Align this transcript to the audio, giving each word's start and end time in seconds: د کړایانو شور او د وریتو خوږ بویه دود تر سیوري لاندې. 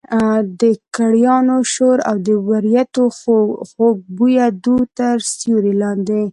د 0.61 0.63
کړایانو 0.95 1.57
شور 1.73 1.97
او 2.09 2.15
د 2.27 2.29
وریتو 2.47 3.05
خوږ 3.71 3.97
بویه 4.17 4.47
دود 4.63 4.87
تر 4.99 5.15
سیوري 5.37 5.73
لاندې. 5.81 6.21